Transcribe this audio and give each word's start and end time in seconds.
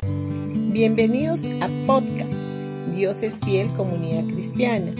Bienvenidos 0.00 1.46
a 1.60 1.68
podcast 1.84 2.46
Dios 2.94 3.24
es 3.24 3.40
fiel 3.40 3.66
comunidad 3.72 4.32
cristiana. 4.32 4.94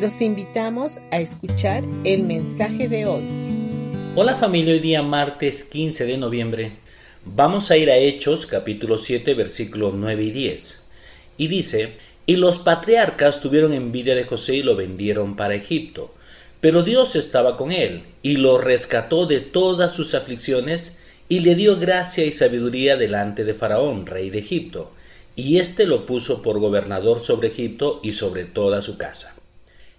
Los 0.00 0.20
invitamos 0.20 1.00
a 1.10 1.18
escuchar 1.18 1.82
el 2.04 2.22
mensaje 2.22 2.88
de 2.88 3.04
hoy. 3.06 3.24
Hola 4.14 4.36
familia, 4.36 4.74
hoy 4.74 4.78
día 4.78 5.02
martes 5.02 5.64
15 5.64 6.06
de 6.06 6.18
noviembre. 6.18 6.76
Vamos 7.24 7.72
a 7.72 7.76
ir 7.76 7.90
a 7.90 7.96
Hechos 7.96 8.46
capítulo 8.46 8.96
7 8.96 9.34
versículos 9.34 9.94
9 9.94 10.22
y 10.22 10.30
10. 10.30 10.84
Y 11.36 11.48
dice, 11.48 11.94
y 12.24 12.36
los 12.36 12.58
patriarcas 12.58 13.40
tuvieron 13.40 13.72
envidia 13.72 14.14
de 14.14 14.22
José 14.22 14.54
y 14.54 14.62
lo 14.62 14.76
vendieron 14.76 15.34
para 15.34 15.56
Egipto. 15.56 16.14
Pero 16.60 16.84
Dios 16.84 17.16
estaba 17.16 17.56
con 17.56 17.72
él 17.72 18.04
y 18.22 18.36
lo 18.36 18.58
rescató 18.58 19.26
de 19.26 19.40
todas 19.40 19.92
sus 19.92 20.14
aflicciones 20.14 20.98
y 21.28 21.40
le 21.40 21.54
dio 21.54 21.78
gracia 21.78 22.24
y 22.24 22.32
sabiduría 22.32 22.96
delante 22.96 23.44
de 23.44 23.54
Faraón, 23.54 24.06
rey 24.06 24.30
de 24.30 24.38
Egipto 24.38 24.90
y 25.36 25.58
éste 25.58 25.86
lo 25.86 26.06
puso 26.06 26.42
por 26.42 26.58
gobernador 26.58 27.20
sobre 27.20 27.48
Egipto 27.48 28.00
y 28.02 28.12
sobre 28.12 28.44
toda 28.44 28.82
su 28.82 28.96
casa. 28.96 29.36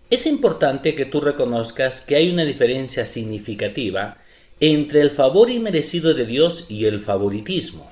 Es 0.09 0.25
importante 0.27 0.95
que 0.95 1.05
tú 1.05 1.19
reconozcas 1.19 2.01
que 2.01 2.15
hay 2.15 2.29
una 2.29 2.45
diferencia 2.45 3.05
significativa 3.05 4.17
entre 4.59 5.01
el 5.01 5.11
favor 5.11 5.49
inmerecido 5.49 6.13
de 6.13 6.25
Dios 6.25 6.65
y 6.69 6.85
el 6.85 6.99
favoritismo. 6.99 7.91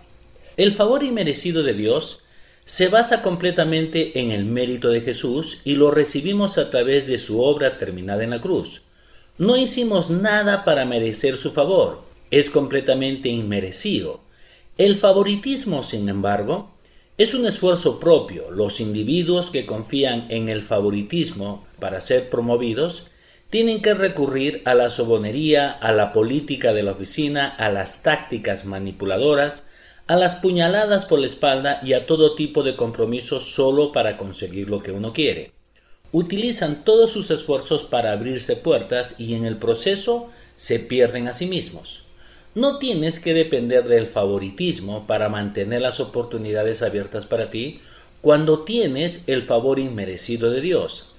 El 0.56 0.72
favor 0.72 1.04
inmerecido 1.04 1.64
de 1.64 1.74
Dios 1.74 2.20
se 2.66 2.88
basa 2.88 3.22
completamente 3.22 4.20
en 4.20 4.32
el 4.32 4.46
mérito 4.46 4.90
de 4.90 5.02
Jesús 5.02 5.62
y 5.66 5.76
lo 5.76 5.92
recibimos 5.92 6.58
a 6.58 6.70
través 6.70 7.08
de 7.08 7.20
su 7.20 7.42
obra 7.42 7.78
terminada 7.78 8.24
en 8.24 8.30
la 8.30 8.40
cruz. 8.40 8.84
No 9.38 9.58
hicimos 9.58 10.10
nada 10.10 10.64
para 10.64 10.86
merecer 10.86 11.36
su 11.36 11.52
favor, 11.52 12.03
es 12.34 12.50
completamente 12.50 13.30
inmerecido. 13.30 14.20
El 14.80 14.96
favoritismo, 14.96 15.84
sin 15.84 16.10
embargo, 16.10 16.74
es 17.16 17.36
un 17.36 17.46
esfuerzo 17.46 18.00
propio. 18.00 18.50
Los 18.50 18.80
individuos 18.80 19.52
que 19.52 19.68
confían 19.68 20.26
en 20.30 20.50
el 20.50 20.64
favoritismo 20.64 21.64
para 21.80 22.02
ser 22.02 22.32
promovidos 22.32 23.12
tienen 23.52 23.84
que 23.84 23.94
recurrir 23.94 24.64
a 24.66 24.74
la 24.74 24.90
sobonería, 24.90 25.70
a 25.70 25.92
la 25.92 26.12
política 26.12 26.74
de 26.74 26.82
la 26.82 26.94
oficina, 26.94 27.50
a 27.50 27.70
las 27.70 28.02
tácticas 28.02 28.66
manipuladoras, 28.66 29.66
a 30.08 30.16
las 30.16 30.38
puñaladas 30.38 31.06
por 31.06 31.20
la 31.20 31.28
espalda 31.28 31.82
y 31.84 31.94
a 31.94 32.08
todo 32.08 32.34
tipo 32.34 32.64
de 32.64 32.76
compromisos 32.76 33.54
solo 33.54 33.92
para 33.92 34.18
conseguir 34.18 34.70
lo 34.70 34.82
que 34.82 34.92
uno 34.92 35.14
quiere. 35.14 35.52
Utilizan 36.12 36.84
todos 36.84 37.12
sus 37.12 37.30
esfuerzos 37.30 37.84
para 37.84 38.12
abrirse 38.12 38.56
puertas 38.56 39.20
y 39.20 39.36
en 39.36 39.46
el 39.46 39.58
proceso 39.58 40.32
se 40.56 40.80
pierden 40.80 41.28
a 41.28 41.34
sí 41.34 41.46
mismos. 41.46 42.03
No 42.56 42.78
tienes 42.78 43.20
que 43.20 43.34
depender 43.34 43.88
del 43.88 44.06
favoritismo 44.06 45.08
para 45.08 45.28
mantener 45.28 45.82
las 45.82 46.00
oportunidades 46.00 46.84
abiertas 46.84 47.26
para 47.26 47.50
ti 47.50 47.80
cuando 48.22 48.60
tienes 48.60 49.28
el 49.28 49.42
favor 49.42 49.80
inmerecido 49.80 50.52
de 50.52 50.62
Dios. 50.62 51.14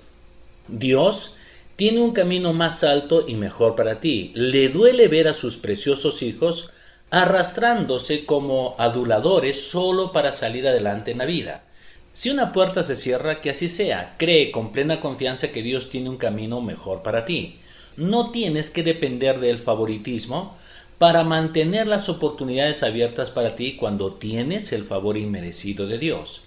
Dios 0.68 1.34
tiene 1.76 2.00
un 2.00 2.12
camino 2.12 2.52
más 2.52 2.84
alto 2.84 3.24
y 3.26 3.34
mejor 3.34 3.74
para 3.74 4.00
ti. 4.00 4.30
Le 4.34 4.68
duele 4.68 5.08
ver 5.08 5.26
a 5.26 5.34
sus 5.34 5.56
preciosos 5.56 6.22
hijos 6.22 6.70
arrastrándose 7.10 8.24
como 8.24 8.76
aduladores 8.78 9.70
solo 9.70 10.12
para 10.12 10.32
salir 10.32 10.68
adelante 10.68 11.10
en 11.10 11.18
la 11.18 11.26
vida. 11.26 11.64
Si 12.12 12.30
una 12.30 12.52
puerta 12.52 12.84
se 12.84 12.94
cierra, 12.94 13.40
que 13.40 13.50
así 13.50 13.68
sea. 13.68 14.14
Cree 14.18 14.52
con 14.52 14.70
plena 14.70 15.00
confianza 15.00 15.48
que 15.48 15.62
Dios 15.62 15.90
tiene 15.90 16.10
un 16.10 16.16
camino 16.16 16.60
mejor 16.60 17.02
para 17.02 17.24
ti. 17.24 17.58
No 17.96 18.30
tienes 18.30 18.70
que 18.70 18.82
depender 18.82 19.38
del 19.38 19.58
favoritismo 19.58 20.56
para 20.98 21.22
mantener 21.22 21.86
las 21.86 22.08
oportunidades 22.08 22.82
abiertas 22.82 23.30
para 23.30 23.56
ti 23.56 23.76
cuando 23.76 24.12
tienes 24.12 24.72
el 24.72 24.84
favor 24.84 25.16
inmerecido 25.16 25.86
de 25.86 25.98
Dios. 25.98 26.42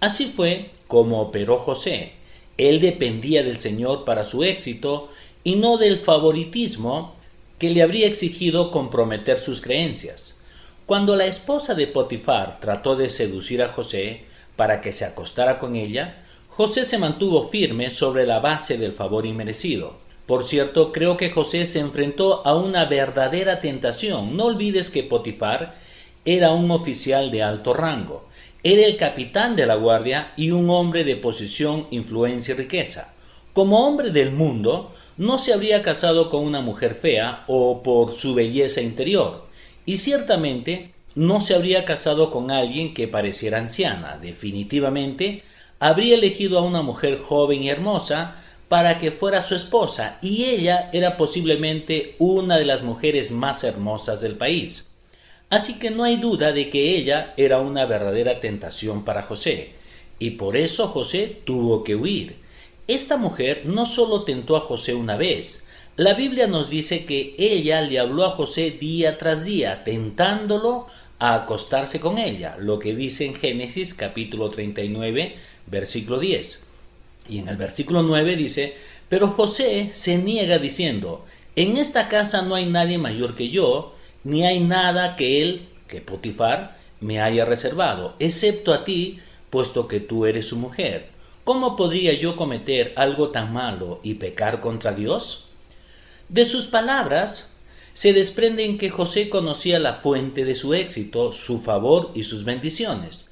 Así 0.00 0.26
fue 0.26 0.70
como 0.86 1.20
operó 1.20 1.56
José. 1.56 2.12
Él 2.56 2.80
dependía 2.80 3.42
del 3.42 3.58
Señor 3.58 4.04
para 4.04 4.24
su 4.24 4.42
éxito 4.44 5.08
y 5.44 5.56
no 5.56 5.76
del 5.76 5.98
favoritismo 5.98 7.14
que 7.58 7.70
le 7.70 7.82
habría 7.82 8.06
exigido 8.06 8.70
comprometer 8.70 9.38
sus 9.38 9.60
creencias. 9.60 10.40
Cuando 10.86 11.16
la 11.16 11.26
esposa 11.26 11.74
de 11.74 11.86
Potifar 11.86 12.60
trató 12.60 12.96
de 12.96 13.08
seducir 13.08 13.62
a 13.62 13.68
José 13.68 14.22
para 14.56 14.80
que 14.80 14.92
se 14.92 15.04
acostara 15.04 15.58
con 15.58 15.76
ella, 15.76 16.22
José 16.48 16.84
se 16.84 16.98
mantuvo 16.98 17.46
firme 17.46 17.90
sobre 17.90 18.26
la 18.26 18.40
base 18.40 18.78
del 18.78 18.92
favor 18.92 19.26
inmerecido. 19.26 20.07
Por 20.28 20.44
cierto, 20.44 20.92
creo 20.92 21.16
que 21.16 21.30
José 21.30 21.64
se 21.64 21.80
enfrentó 21.80 22.46
a 22.46 22.54
una 22.54 22.84
verdadera 22.84 23.62
tentación. 23.62 24.36
No 24.36 24.44
olvides 24.44 24.90
que 24.90 25.02
Potifar 25.02 25.74
era 26.26 26.52
un 26.52 26.70
oficial 26.70 27.30
de 27.30 27.42
alto 27.42 27.72
rango. 27.72 28.28
Era 28.62 28.84
el 28.84 28.98
capitán 28.98 29.56
de 29.56 29.64
la 29.64 29.76
guardia 29.76 30.34
y 30.36 30.50
un 30.50 30.68
hombre 30.68 31.02
de 31.04 31.16
posición, 31.16 31.86
influencia 31.90 32.52
y 32.52 32.58
riqueza. 32.58 33.14
Como 33.54 33.86
hombre 33.86 34.10
del 34.10 34.32
mundo, 34.32 34.92
no 35.16 35.38
se 35.38 35.54
habría 35.54 35.80
casado 35.80 36.28
con 36.28 36.44
una 36.44 36.60
mujer 36.60 36.94
fea 36.94 37.44
o 37.46 37.82
por 37.82 38.12
su 38.12 38.34
belleza 38.34 38.82
interior. 38.82 39.46
Y 39.86 39.96
ciertamente 39.96 40.90
no 41.14 41.40
se 41.40 41.54
habría 41.54 41.86
casado 41.86 42.30
con 42.30 42.50
alguien 42.50 42.92
que 42.92 43.08
pareciera 43.08 43.60
anciana. 43.60 44.18
Definitivamente 44.20 45.42
habría 45.80 46.16
elegido 46.16 46.58
a 46.58 46.62
una 46.62 46.82
mujer 46.82 47.18
joven 47.18 47.62
y 47.62 47.70
hermosa, 47.70 48.36
para 48.68 48.98
que 48.98 49.10
fuera 49.10 49.42
su 49.42 49.54
esposa 49.54 50.18
y 50.20 50.44
ella 50.44 50.90
era 50.92 51.16
posiblemente 51.16 52.14
una 52.18 52.58
de 52.58 52.66
las 52.66 52.82
mujeres 52.82 53.30
más 53.30 53.64
hermosas 53.64 54.20
del 54.20 54.36
país. 54.36 54.90
Así 55.50 55.78
que 55.78 55.90
no 55.90 56.04
hay 56.04 56.16
duda 56.16 56.52
de 56.52 56.68
que 56.68 56.96
ella 56.96 57.32
era 57.38 57.60
una 57.60 57.86
verdadera 57.86 58.38
tentación 58.38 59.04
para 59.04 59.22
José, 59.22 59.72
y 60.18 60.30
por 60.30 60.56
eso 60.56 60.88
José 60.88 61.40
tuvo 61.44 61.84
que 61.84 61.96
huir. 61.96 62.36
Esta 62.86 63.16
mujer 63.16 63.62
no 63.64 63.86
solo 63.86 64.24
tentó 64.24 64.56
a 64.56 64.60
José 64.60 64.94
una 64.94 65.16
vez, 65.16 65.66
la 65.96 66.14
Biblia 66.14 66.46
nos 66.46 66.68
dice 66.70 67.06
que 67.06 67.34
ella 67.38 67.80
le 67.80 67.98
habló 67.98 68.24
a 68.24 68.30
José 68.30 68.70
día 68.70 69.16
tras 69.18 69.44
día, 69.44 69.82
tentándolo 69.84 70.86
a 71.18 71.34
acostarse 71.34 71.98
con 71.98 72.18
ella, 72.18 72.56
lo 72.58 72.78
que 72.78 72.94
dice 72.94 73.24
en 73.24 73.34
Génesis 73.34 73.94
capítulo 73.94 74.50
39, 74.50 75.34
versículo 75.66 76.20
10. 76.20 76.67
Y 77.28 77.38
en 77.38 77.48
el 77.48 77.56
versículo 77.56 78.02
9 78.02 78.36
dice, 78.36 78.74
pero 79.08 79.28
José 79.28 79.90
se 79.92 80.18
niega 80.18 80.58
diciendo, 80.58 81.24
en 81.56 81.76
esta 81.76 82.08
casa 82.08 82.42
no 82.42 82.54
hay 82.54 82.66
nadie 82.66 82.98
mayor 82.98 83.34
que 83.34 83.48
yo, 83.48 83.94
ni 84.24 84.46
hay 84.46 84.60
nada 84.60 85.16
que 85.16 85.42
él, 85.42 85.62
que 85.88 86.00
Potifar, 86.00 86.76
me 87.00 87.20
haya 87.20 87.44
reservado, 87.44 88.14
excepto 88.18 88.72
a 88.72 88.84
ti, 88.84 89.18
puesto 89.50 89.88
que 89.88 90.00
tú 90.00 90.26
eres 90.26 90.46
su 90.48 90.56
mujer. 90.56 91.08
¿Cómo 91.44 91.76
podría 91.76 92.12
yo 92.12 92.36
cometer 92.36 92.92
algo 92.96 93.30
tan 93.30 93.52
malo 93.52 94.00
y 94.02 94.14
pecar 94.14 94.60
contra 94.60 94.92
Dios? 94.92 95.46
De 96.28 96.44
sus 96.44 96.66
palabras 96.66 97.56
se 97.94 98.12
desprende 98.12 98.64
en 98.64 98.76
que 98.76 98.90
José 98.90 99.28
conocía 99.30 99.78
la 99.78 99.94
fuente 99.94 100.44
de 100.44 100.54
su 100.54 100.74
éxito, 100.74 101.32
su 101.32 101.58
favor 101.58 102.10
y 102.14 102.24
sus 102.24 102.44
bendiciones 102.44 103.27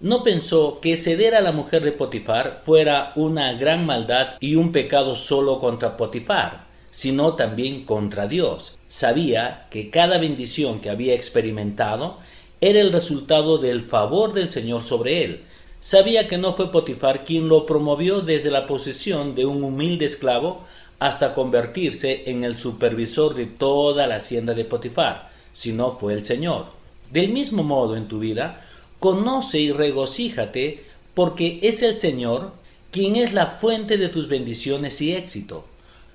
no 0.00 0.24
pensó 0.24 0.80
que 0.80 0.96
ceder 0.96 1.34
a 1.34 1.42
la 1.42 1.52
mujer 1.52 1.84
de 1.84 1.92
Potifar 1.92 2.60
fuera 2.64 3.12
una 3.16 3.52
gran 3.52 3.84
maldad 3.84 4.36
y 4.40 4.54
un 4.54 4.72
pecado 4.72 5.14
solo 5.14 5.58
contra 5.58 5.98
Potifar, 5.98 6.64
sino 6.90 7.34
también 7.34 7.84
contra 7.84 8.26
Dios. 8.26 8.78
Sabía 8.88 9.66
que 9.70 9.90
cada 9.90 10.16
bendición 10.16 10.80
que 10.80 10.88
había 10.88 11.14
experimentado 11.14 12.16
era 12.62 12.80
el 12.80 12.92
resultado 12.92 13.58
del 13.58 13.82
favor 13.82 14.32
del 14.32 14.48
Señor 14.48 14.82
sobre 14.82 15.24
él. 15.24 15.42
Sabía 15.80 16.26
que 16.28 16.38
no 16.38 16.54
fue 16.54 16.72
Potifar 16.72 17.24
quien 17.24 17.48
lo 17.48 17.66
promovió 17.66 18.22
desde 18.22 18.50
la 18.50 18.66
posición 18.66 19.34
de 19.34 19.44
un 19.44 19.62
humilde 19.62 20.06
esclavo 20.06 20.64
hasta 20.98 21.34
convertirse 21.34 22.30
en 22.30 22.44
el 22.44 22.56
supervisor 22.56 23.34
de 23.34 23.46
toda 23.46 24.06
la 24.06 24.16
hacienda 24.16 24.54
de 24.54 24.64
Potifar, 24.64 25.30
sino 25.52 25.90
fue 25.90 26.14
el 26.14 26.24
Señor. 26.24 26.66
Del 27.10 27.32
mismo 27.32 27.62
modo 27.62 27.96
en 27.96 28.08
tu 28.08 28.18
vida, 28.18 28.62
Conoce 29.00 29.58
y 29.60 29.72
regocíjate, 29.72 30.84
porque 31.14 31.58
es 31.62 31.82
el 31.82 31.96
Señor 31.96 32.52
quien 32.90 33.16
es 33.16 33.32
la 33.32 33.46
fuente 33.46 33.96
de 33.96 34.10
tus 34.10 34.28
bendiciones 34.28 35.00
y 35.00 35.14
éxito. 35.14 35.64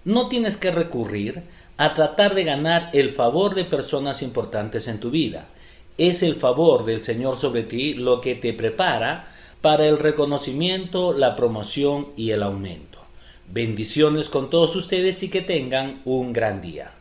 No 0.04 0.30
tienes 0.30 0.58
que 0.58 0.70
recurrir 0.70 1.42
a 1.78 1.96
tratar 1.96 2.36
de 2.36 2.44
ganar 2.44 2.92
el 2.94 3.10
favor 3.10 3.56
de 3.56 3.66
personas 3.66 4.22
importantes 4.22 4.88
en 4.88 5.00
tu 5.00 5.10
vida. 5.10 5.48
Es 5.98 6.22
el 6.22 6.36
favor 6.36 6.86
del 6.86 7.04
Señor 7.04 7.38
sobre 7.38 7.64
ti 7.64 7.96
lo 7.96 8.22
que 8.22 8.36
te 8.36 8.54
prepara 8.54 9.28
para 9.62 9.88
el 9.88 9.98
reconocimiento, 9.98 11.12
la 11.12 11.36
promoción 11.36 12.10
y 12.16 12.32
el 12.32 12.44
aumento. 12.44 13.00
Bendiciones 13.52 14.30
con 14.30 14.52
todos 14.52 14.76
ustedes 14.76 15.24
y 15.24 15.30
que 15.30 15.42
tengan 15.42 16.02
un 16.06 16.34
gran 16.34 16.62
día. 16.62 16.92